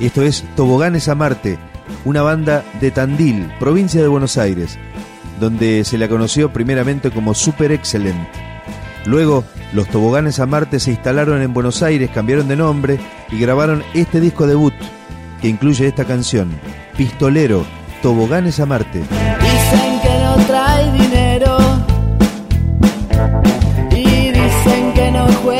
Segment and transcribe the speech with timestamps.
[0.00, 1.58] Esto es Toboganes a Marte,
[2.06, 4.78] una banda de Tandil, provincia de Buenos Aires,
[5.38, 8.26] donde se la conoció primeramente como Super Excellent.
[9.04, 12.98] Luego, los Toboganes a Marte se instalaron en Buenos Aires, cambiaron de nombre
[13.30, 14.72] y grabaron este disco debut,
[15.42, 16.50] que incluye esta canción,
[16.96, 17.66] Pistolero,
[18.00, 19.00] Toboganes a Marte.
[19.00, 21.58] Dicen que no trae dinero
[23.90, 25.59] y dicen que no juega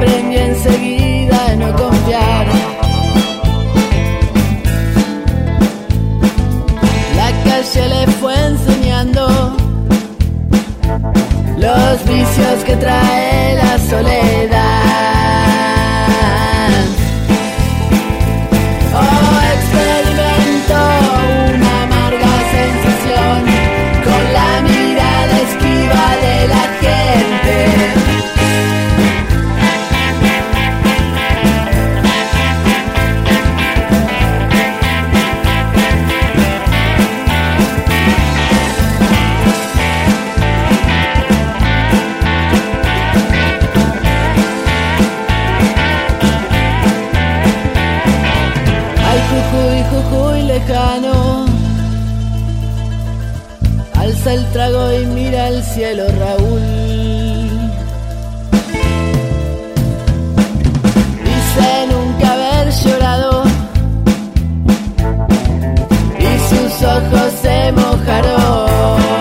[0.00, 2.46] que aprendió enseguida a no confiar.
[7.16, 9.56] La calle le fue enseñando
[11.56, 14.57] los vicios que trae la soledad.
[54.28, 56.60] Alza el trago y mira el cielo, Raúl.
[61.24, 63.44] Dice nunca haber llorado.
[66.18, 69.17] Y sus ojos se mojaron.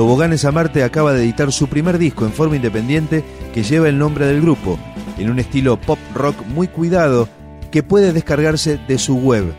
[0.00, 3.22] Toboganes a Marte acaba de editar su primer disco en forma independiente
[3.52, 4.78] que lleva el nombre del grupo,
[5.18, 7.28] en un estilo pop rock muy cuidado
[7.70, 9.52] que puede descargarse de su web.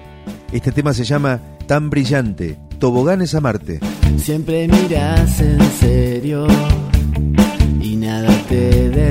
[0.52, 3.82] Este tema se llama Tan Brillante, Toboganes a Marte.
[4.18, 6.48] Siempre miras en serio
[7.80, 9.11] y nada te desvela.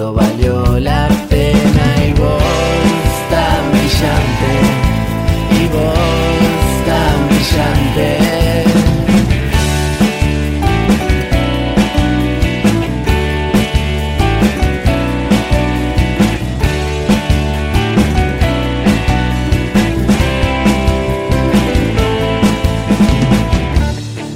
[0.00, 2.42] pero valió la pena y vos
[3.28, 4.52] tan brillante,
[5.60, 8.08] y vos tan brillante.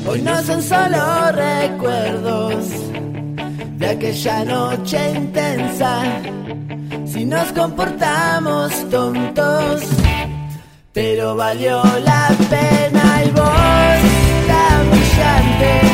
[0.06, 2.84] Hoy no son solo recuerdos
[3.86, 6.02] aquella noche intensa.
[7.06, 9.82] Si nos comportamos tontos,
[10.92, 14.24] pero valió la pena y vos
[14.90, 15.93] brillante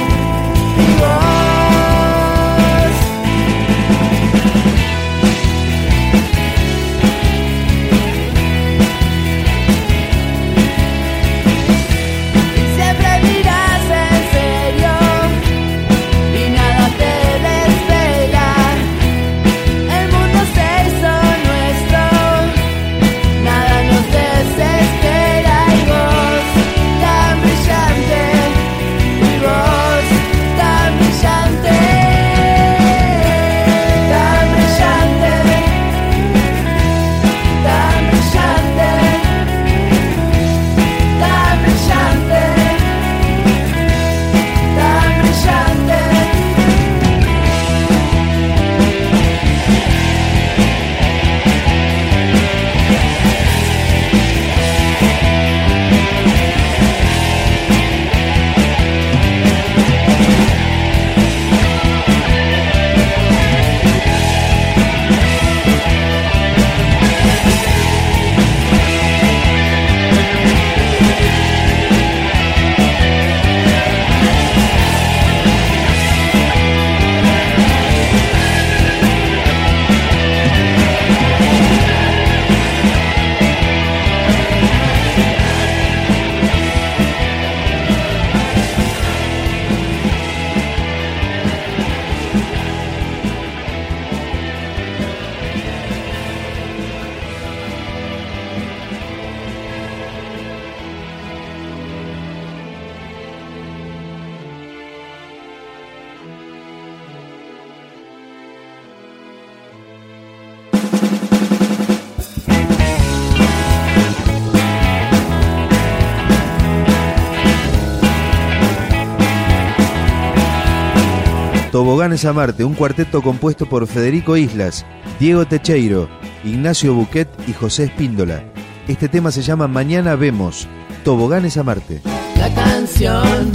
[121.73, 124.85] Toboganes a Marte, un cuarteto compuesto por Federico Islas,
[125.21, 126.09] Diego Techeiro,
[126.43, 128.43] Ignacio Buquet y José Espíndola.
[128.89, 130.67] Este tema se llama Mañana Vemos,
[131.05, 132.03] Toboganes a Marte.
[132.37, 133.53] La canción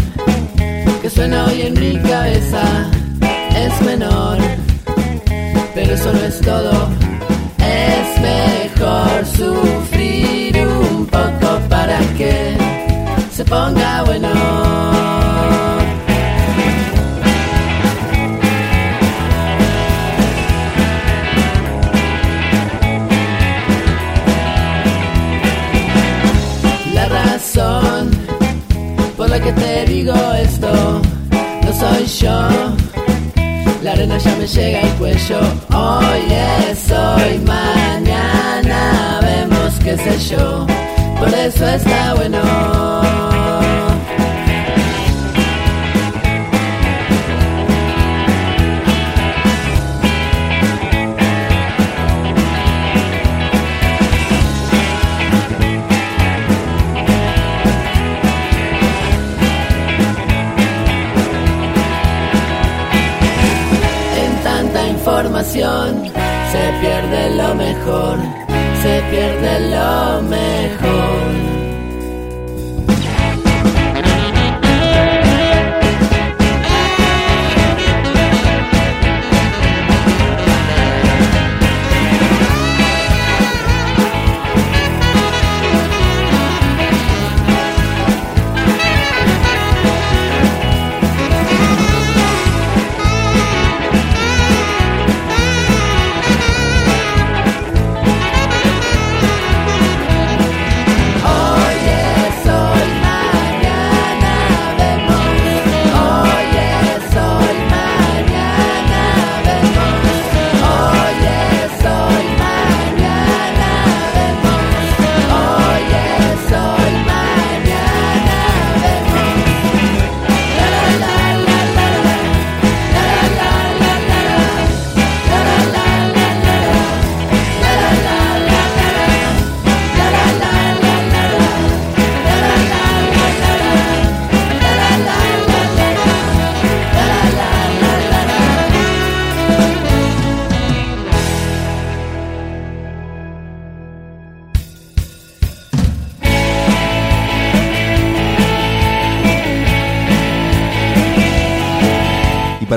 [1.01, 2.89] que suena hoy en mi cabeza
[3.53, 4.37] es menor,
[5.73, 6.89] pero eso no es todo.
[7.59, 12.55] Es mejor sufrir un poco para que
[13.33, 14.94] se ponga bueno.
[29.45, 31.01] Que te digo esto
[31.63, 32.49] no soy yo.
[33.83, 35.39] La arena ya me llega al cuello.
[35.71, 36.21] Hoy
[36.69, 40.65] es hoy, mañana vemos qué sé yo.
[41.19, 43.24] Por eso está bueno.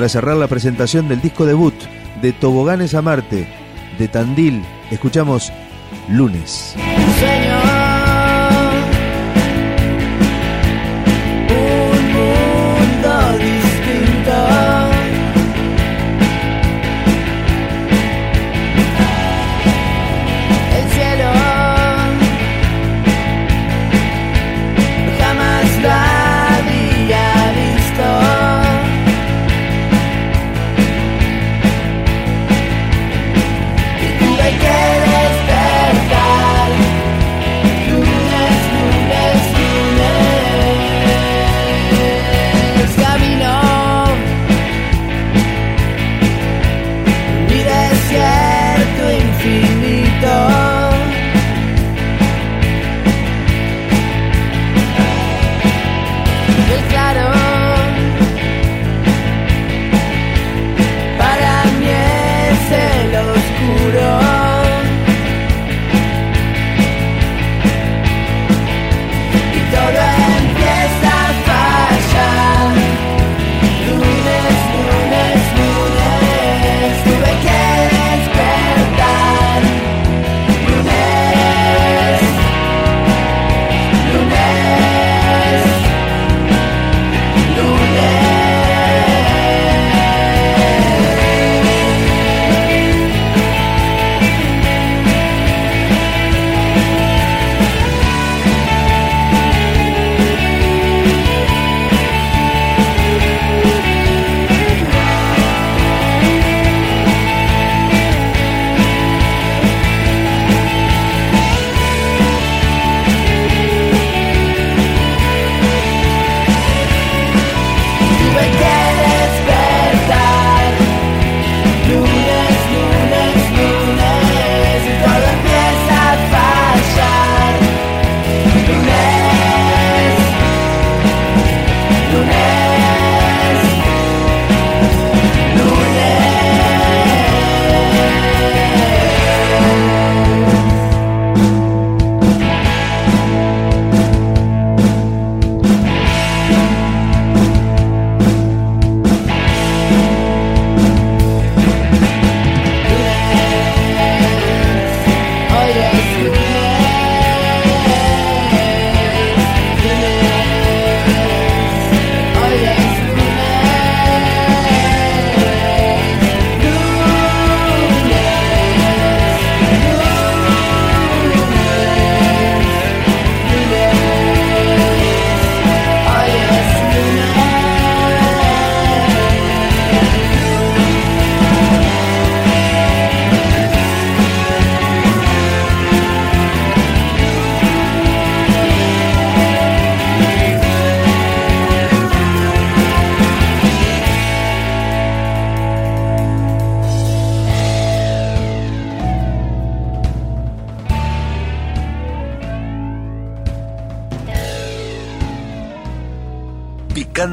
[0.09, 1.75] Cerrar la presentación del disco debut
[2.23, 3.49] de Toboganes a Marte,
[3.99, 5.53] de Tandil, escuchamos
[6.09, 6.75] Lunes.